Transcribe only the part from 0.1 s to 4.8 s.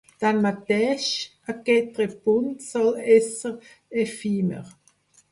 Tanmateix, aquest repunt sol ésser efímer.